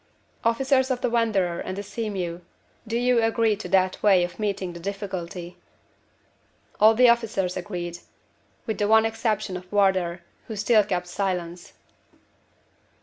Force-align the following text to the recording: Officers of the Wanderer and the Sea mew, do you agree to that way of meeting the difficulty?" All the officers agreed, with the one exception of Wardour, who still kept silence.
Officers 0.43 0.89
of 0.89 1.01
the 1.01 1.11
Wanderer 1.11 1.59
and 1.59 1.77
the 1.77 1.83
Sea 1.83 2.09
mew, 2.09 2.41
do 2.87 2.97
you 2.97 3.21
agree 3.21 3.55
to 3.57 3.69
that 3.69 4.01
way 4.01 4.23
of 4.23 4.39
meeting 4.39 4.73
the 4.73 4.79
difficulty?" 4.79 5.57
All 6.79 6.95
the 6.95 7.07
officers 7.07 7.55
agreed, 7.55 7.99
with 8.65 8.79
the 8.79 8.87
one 8.87 9.05
exception 9.05 9.55
of 9.55 9.71
Wardour, 9.71 10.21
who 10.47 10.55
still 10.55 10.83
kept 10.83 11.05
silence. 11.05 11.73